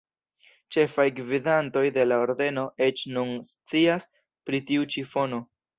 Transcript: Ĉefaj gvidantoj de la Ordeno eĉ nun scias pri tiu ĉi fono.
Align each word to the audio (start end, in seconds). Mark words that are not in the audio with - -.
Ĉefaj 0.75 1.05
gvidantoj 1.19 1.85
de 1.99 2.07
la 2.09 2.19
Ordeno 2.23 2.65
eĉ 2.89 3.07
nun 3.19 3.39
scias 3.55 4.13
pri 4.49 4.67
tiu 4.73 4.93
ĉi 4.97 5.11
fono. 5.15 5.47